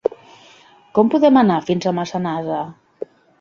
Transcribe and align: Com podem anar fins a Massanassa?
Com 0.99 1.11
podem 1.15 1.37
anar 1.41 1.59
fins 1.67 1.85
a 1.85 1.93
Massanassa? 1.99 2.63